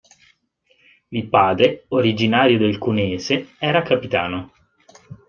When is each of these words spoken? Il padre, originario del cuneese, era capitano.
Il 1.09 1.27
padre, 1.29 1.85
originario 1.89 2.57
del 2.57 2.79
cuneese, 2.79 3.49
era 3.59 3.83
capitano. 3.83 4.51